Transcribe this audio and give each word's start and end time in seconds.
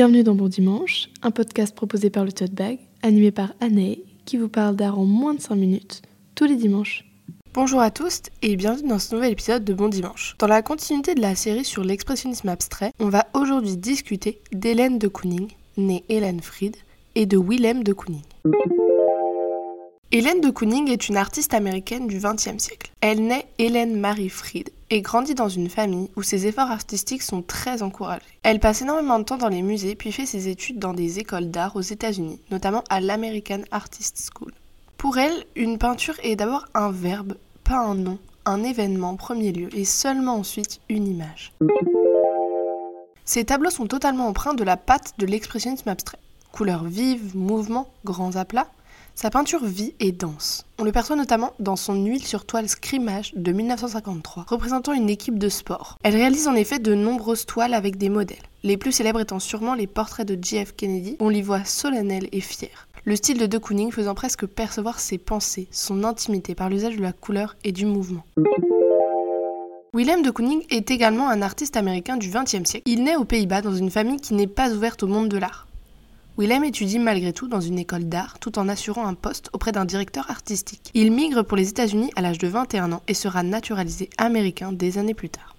Bienvenue 0.00 0.22
dans 0.22 0.34
Bon 0.34 0.48
Dimanche, 0.48 1.10
un 1.20 1.30
podcast 1.30 1.74
proposé 1.74 2.08
par 2.08 2.24
le 2.24 2.32
Tote 2.32 2.54
Bag, 2.54 2.78
animé 3.02 3.30
par 3.30 3.52
Anne, 3.60 3.96
qui 4.24 4.38
vous 4.38 4.48
parle 4.48 4.74
d'art 4.74 4.98
en 4.98 5.04
moins 5.04 5.34
de 5.34 5.42
5 5.42 5.54
minutes, 5.56 6.00
tous 6.34 6.46
les 6.46 6.56
dimanches. 6.56 7.04
Bonjour 7.52 7.80
à 7.80 7.90
tous 7.90 8.22
et 8.40 8.56
bienvenue 8.56 8.88
dans 8.88 8.98
ce 8.98 9.14
nouvel 9.14 9.32
épisode 9.32 9.62
de 9.62 9.74
Bon 9.74 9.88
Dimanche. 9.88 10.36
Dans 10.38 10.46
la 10.46 10.62
continuité 10.62 11.14
de 11.14 11.20
la 11.20 11.34
série 11.34 11.66
sur 11.66 11.84
l'expressionnisme 11.84 12.48
abstrait, 12.48 12.92
on 12.98 13.10
va 13.10 13.26
aujourd'hui 13.34 13.76
discuter 13.76 14.40
d'Hélène 14.52 14.98
de 14.98 15.06
Kooning, 15.06 15.48
née 15.76 16.02
Hélène 16.08 16.40
Fried, 16.40 16.78
et 17.14 17.26
de 17.26 17.36
Willem 17.36 17.84
de 17.84 17.92
Kooning. 17.92 18.22
Hélène 20.12 20.40
de 20.40 20.48
Kooning 20.48 20.88
est 20.88 21.10
une 21.10 21.18
artiste 21.18 21.52
américaine 21.52 22.06
du 22.06 22.16
XXe 22.16 22.56
siècle. 22.56 22.90
Elle 23.02 23.26
naît 23.26 23.48
Hélène 23.58 24.00
Marie 24.00 24.30
Fried 24.30 24.70
et 24.90 25.02
grandit 25.02 25.34
dans 25.34 25.48
une 25.48 25.70
famille 25.70 26.10
où 26.16 26.22
ses 26.22 26.46
efforts 26.46 26.70
artistiques 26.70 27.22
sont 27.22 27.42
très 27.42 27.82
encouragés. 27.82 28.24
Elle 28.42 28.60
passe 28.60 28.82
énormément 28.82 29.18
de 29.18 29.24
temps 29.24 29.38
dans 29.38 29.48
les 29.48 29.62
musées 29.62 29.94
puis 29.94 30.12
fait 30.12 30.26
ses 30.26 30.48
études 30.48 30.78
dans 30.78 30.94
des 30.94 31.18
écoles 31.18 31.50
d'art 31.50 31.76
aux 31.76 31.80
États-Unis, 31.80 32.40
notamment 32.50 32.84
à 32.90 33.00
l'American 33.00 33.62
Artist 33.70 34.30
School. 34.32 34.52
Pour 34.98 35.18
elle, 35.18 35.44
une 35.56 35.78
peinture 35.78 36.16
est 36.22 36.36
d'abord 36.36 36.66
un 36.74 36.90
verbe, 36.90 37.36
pas 37.64 37.78
un 37.78 37.94
nom, 37.94 38.18
un 38.44 38.62
événement 38.62 39.10
en 39.10 39.16
premier 39.16 39.52
lieu 39.52 39.68
et 39.74 39.84
seulement 39.84 40.34
ensuite 40.34 40.80
une 40.88 41.06
image. 41.06 41.52
Ses 43.24 43.44
tableaux 43.44 43.70
sont 43.70 43.86
totalement 43.86 44.26
empreints 44.26 44.54
de 44.54 44.64
la 44.64 44.76
patte 44.76 45.14
de 45.18 45.26
l'expressionnisme 45.26 45.88
abstrait. 45.88 46.18
Couleurs 46.50 46.84
vives, 46.84 47.36
mouvements, 47.36 47.88
grands 48.04 48.34
aplats, 48.34 48.66
sa 49.14 49.30
peinture 49.30 49.64
vit 49.64 49.94
et 50.00 50.12
danse. 50.12 50.66
On 50.78 50.84
le 50.84 50.92
perçoit 50.92 51.16
notamment 51.16 51.52
dans 51.58 51.76
son 51.76 51.94
huile 52.04 52.24
sur 52.24 52.44
toile 52.44 52.68
Scrimage 52.68 53.32
de 53.34 53.52
1953, 53.52 54.46
représentant 54.48 54.92
une 54.92 55.10
équipe 55.10 55.38
de 55.38 55.48
sport. 55.48 55.98
Elle 56.02 56.16
réalise 56.16 56.48
en 56.48 56.54
effet 56.54 56.78
de 56.78 56.94
nombreuses 56.94 57.46
toiles 57.46 57.74
avec 57.74 57.96
des 57.96 58.08
modèles, 58.08 58.38
les 58.62 58.76
plus 58.76 58.92
célèbres 58.92 59.20
étant 59.20 59.38
sûrement 59.38 59.72
les 59.72 59.86
portraits 59.86 60.28
de 60.28 60.38
JF 60.40 60.74
Kennedy, 60.76 61.16
on 61.18 61.30
l'y 61.30 61.40
voit 61.40 61.64
solennelle 61.64 62.28
et 62.30 62.42
fière. 62.42 62.88
Le 63.04 63.16
style 63.16 63.38
de 63.38 63.46
De 63.46 63.56
Kooning 63.56 63.90
faisant 63.90 64.14
presque 64.14 64.44
percevoir 64.44 65.00
ses 65.00 65.16
pensées, 65.16 65.66
son 65.70 66.04
intimité 66.04 66.54
par 66.54 66.68
l'usage 66.68 66.96
de 66.96 67.02
la 67.02 67.14
couleur 67.14 67.56
et 67.64 67.72
du 67.72 67.86
mouvement. 67.86 68.22
Willem 69.94 70.22
de 70.22 70.30
Kooning 70.30 70.62
est 70.68 70.90
également 70.90 71.30
un 71.30 71.40
artiste 71.40 71.78
américain 71.78 72.18
du 72.18 72.28
XXe 72.28 72.68
siècle. 72.68 72.82
Il 72.84 73.02
naît 73.02 73.16
aux 73.16 73.24
Pays-Bas 73.24 73.62
dans 73.62 73.74
une 73.74 73.90
famille 73.90 74.20
qui 74.20 74.34
n'est 74.34 74.46
pas 74.46 74.70
ouverte 74.70 75.02
au 75.02 75.06
monde 75.06 75.28
de 75.28 75.38
l'art. 75.38 75.66
Willem 76.38 76.64
étudie 76.64 76.98
malgré 76.98 77.32
tout 77.32 77.48
dans 77.48 77.60
une 77.60 77.78
école 77.78 78.04
d'art 78.04 78.38
tout 78.38 78.58
en 78.58 78.68
assurant 78.68 79.06
un 79.06 79.14
poste 79.14 79.50
auprès 79.52 79.72
d'un 79.72 79.84
directeur 79.84 80.30
artistique. 80.30 80.90
Il 80.94 81.12
migre 81.12 81.44
pour 81.44 81.56
les 81.56 81.68
États-Unis 81.68 82.10
à 82.16 82.22
l'âge 82.22 82.38
de 82.38 82.48
21 82.48 82.92
ans 82.92 83.02
et 83.08 83.14
sera 83.14 83.42
naturalisé 83.42 84.08
américain 84.16 84.72
des 84.72 84.98
années 84.98 85.14
plus 85.14 85.28
tard. 85.28 85.54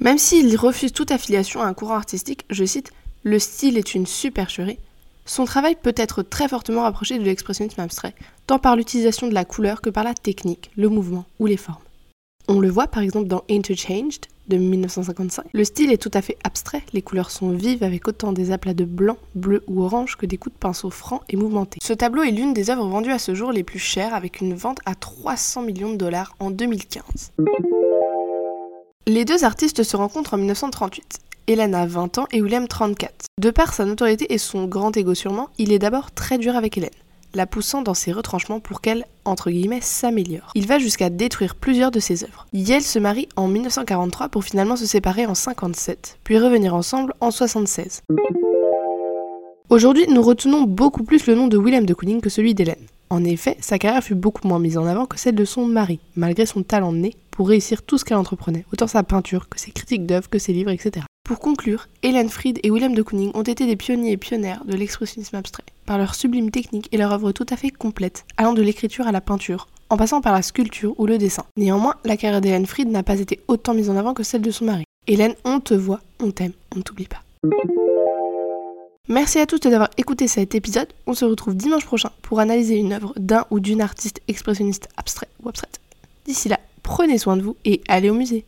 Même 0.00 0.18
s'il 0.18 0.56
refuse 0.56 0.92
toute 0.92 1.12
affiliation 1.12 1.62
à 1.62 1.66
un 1.66 1.74
courant 1.74 1.94
artistique, 1.94 2.44
je 2.50 2.64
cite, 2.64 2.92
le 3.22 3.38
style 3.38 3.78
est 3.78 3.94
une 3.94 4.06
supercherie, 4.06 4.78
son 5.26 5.44
travail 5.44 5.76
peut 5.80 5.94
être 5.96 6.22
très 6.22 6.48
fortement 6.48 6.82
rapproché 6.82 7.18
de 7.18 7.24
l'expressionnisme 7.24 7.80
abstrait, 7.80 8.14
tant 8.46 8.58
par 8.58 8.76
l'utilisation 8.76 9.28
de 9.28 9.34
la 9.34 9.46
couleur 9.46 9.80
que 9.80 9.88
par 9.90 10.04
la 10.04 10.12
technique, 10.12 10.70
le 10.76 10.88
mouvement 10.88 11.24
ou 11.38 11.46
les 11.46 11.56
formes. 11.56 11.78
On 12.48 12.60
le 12.60 12.68
voit 12.68 12.88
par 12.88 13.02
exemple 13.02 13.28
dans 13.28 13.44
Interchanged 13.48 14.26
de 14.48 14.56
1955. 14.56 15.46
Le 15.52 15.64
style 15.64 15.92
est 15.92 16.02
tout 16.02 16.10
à 16.14 16.22
fait 16.22 16.36
abstrait, 16.44 16.82
les 16.92 17.02
couleurs 17.02 17.30
sont 17.30 17.50
vives 17.50 17.82
avec 17.82 18.06
autant 18.08 18.32
des 18.32 18.50
aplats 18.50 18.74
de 18.74 18.84
blanc, 18.84 19.16
bleu 19.34 19.62
ou 19.66 19.82
orange 19.82 20.16
que 20.16 20.26
des 20.26 20.36
coups 20.36 20.54
de 20.54 20.58
pinceau 20.58 20.90
francs 20.90 21.22
et 21.28 21.36
mouvementés. 21.36 21.78
Ce 21.82 21.92
tableau 21.92 22.22
est 22.22 22.30
l'une 22.30 22.54
des 22.54 22.70
œuvres 22.70 22.86
vendues 22.86 23.12
à 23.12 23.18
ce 23.18 23.34
jour 23.34 23.52
les 23.52 23.64
plus 23.64 23.78
chères 23.78 24.14
avec 24.14 24.40
une 24.40 24.54
vente 24.54 24.78
à 24.86 24.94
300 24.94 25.62
millions 25.62 25.92
de 25.92 25.96
dollars 25.96 26.34
en 26.40 26.50
2015. 26.50 27.32
Les 29.06 29.24
deux 29.24 29.44
artistes 29.44 29.82
se 29.82 29.96
rencontrent 29.96 30.34
en 30.34 30.38
1938. 30.38 31.20
Hélène 31.46 31.74
a 31.74 31.86
20 31.86 32.18
ans 32.18 32.26
et 32.32 32.40
William 32.40 32.66
34. 32.66 33.26
De 33.38 33.50
par 33.50 33.74
sa 33.74 33.84
notoriété 33.84 34.32
et 34.32 34.38
son 34.38 34.64
grand 34.64 34.96
ego 34.96 35.14
sûrement, 35.14 35.50
il 35.58 35.72
est 35.72 35.78
d'abord 35.78 36.10
très 36.12 36.38
dur 36.38 36.56
avec 36.56 36.78
Hélène 36.78 36.90
la 37.34 37.46
poussant 37.46 37.82
dans 37.82 37.94
ses 37.94 38.12
retranchements 38.12 38.60
pour 38.60 38.80
qu'elle, 38.80 39.04
entre 39.24 39.50
guillemets, 39.50 39.80
s'améliore. 39.80 40.50
Il 40.54 40.66
va 40.66 40.78
jusqu'à 40.78 41.10
détruire 41.10 41.54
plusieurs 41.54 41.90
de 41.90 42.00
ses 42.00 42.24
œuvres. 42.24 42.46
Yale 42.52 42.82
se 42.82 42.98
marie 42.98 43.28
en 43.36 43.48
1943 43.48 44.28
pour 44.28 44.44
finalement 44.44 44.76
se 44.76 44.86
séparer 44.86 45.26
en 45.26 45.34
57, 45.34 46.18
puis 46.24 46.38
revenir 46.38 46.74
ensemble 46.74 47.14
en 47.20 47.30
76. 47.30 48.02
Aujourd'hui, 49.70 50.06
nous 50.08 50.22
retenons 50.22 50.62
beaucoup 50.62 51.02
plus 51.02 51.26
le 51.26 51.34
nom 51.34 51.48
de 51.48 51.56
William 51.56 51.84
de 51.84 51.94
Kooning 51.94 52.20
que 52.20 52.30
celui 52.30 52.54
d'Hélène. 52.54 52.86
En 53.10 53.24
effet, 53.24 53.56
sa 53.60 53.78
carrière 53.78 54.02
fut 54.02 54.14
beaucoup 54.14 54.46
moins 54.48 54.58
mise 54.58 54.78
en 54.78 54.86
avant 54.86 55.06
que 55.06 55.18
celle 55.18 55.34
de 55.34 55.44
son 55.44 55.66
mari, 55.66 56.00
malgré 56.16 56.46
son 56.46 56.62
talent 56.62 56.92
né 56.92 57.14
pour 57.30 57.48
réussir 57.48 57.82
tout 57.82 57.98
ce 57.98 58.04
qu'elle 58.04 58.16
entreprenait, 58.16 58.64
autant 58.72 58.86
sa 58.86 59.02
peinture 59.02 59.48
que 59.48 59.58
ses 59.58 59.72
critiques 59.72 60.06
d'œuvres, 60.06 60.30
que 60.30 60.38
ses 60.38 60.52
livres, 60.52 60.70
etc. 60.70 61.04
Pour 61.24 61.40
conclure, 61.40 61.88
Hélène 62.02 62.28
Fried 62.28 62.60
et 62.62 62.70
William 62.70 62.94
de 62.94 63.02
Kooning 63.02 63.30
ont 63.34 63.42
été 63.42 63.66
des 63.66 63.76
pionniers 63.76 64.12
et 64.12 64.16
pionnières 64.16 64.64
de 64.64 64.76
l'expressionnisme 64.76 65.36
abstrait, 65.36 65.64
par 65.86 65.98
leur 65.98 66.14
sublime 66.14 66.50
technique 66.50 66.88
et 66.92 66.98
leur 66.98 67.12
œuvre 67.12 67.32
tout 67.32 67.46
à 67.48 67.56
fait 67.56 67.70
complète, 67.70 68.26
allant 68.36 68.52
de 68.52 68.62
l'écriture 68.62 69.06
à 69.06 69.12
la 69.12 69.20
peinture, 69.20 69.68
en 69.90 69.96
passant 69.96 70.20
par 70.20 70.32
la 70.32 70.42
sculpture 70.42 70.94
ou 70.98 71.06
le 71.06 71.18
dessin. 71.18 71.44
Néanmoins, 71.56 71.94
la 72.04 72.16
carrière 72.16 72.40
d'Hélène 72.40 72.66
Fried 72.66 72.88
n'a 72.88 73.02
pas 73.02 73.20
été 73.20 73.40
autant 73.48 73.74
mise 73.74 73.90
en 73.90 73.96
avant 73.96 74.14
que 74.14 74.22
celle 74.22 74.42
de 74.42 74.50
son 74.50 74.66
mari. 74.66 74.84
Hélène, 75.06 75.34
on 75.44 75.60
te 75.60 75.74
voit, 75.74 76.00
on 76.20 76.30
t'aime, 76.30 76.52
on 76.74 76.78
ne 76.78 76.82
t'oublie 76.82 77.08
pas. 77.08 77.22
Merci 79.08 79.38
à 79.38 79.44
tous 79.44 79.60
d'avoir 79.60 79.90
écouté 79.98 80.28
cet 80.28 80.54
épisode. 80.54 80.88
On 81.06 81.12
se 81.12 81.26
retrouve 81.26 81.54
dimanche 81.54 81.84
prochain 81.84 82.10
pour 82.22 82.40
analyser 82.40 82.76
une 82.76 82.94
œuvre 82.94 83.12
d'un 83.16 83.44
ou 83.50 83.60
d'une 83.60 83.82
artiste 83.82 84.22
expressionniste 84.28 84.88
abstrait 84.96 85.28
ou 85.42 85.50
abstraite. 85.50 85.78
D'ici 86.24 86.48
là, 86.48 86.58
prenez 86.82 87.18
soin 87.18 87.36
de 87.36 87.42
vous 87.42 87.54
et 87.66 87.82
allez 87.86 88.08
au 88.08 88.14
musée. 88.14 88.46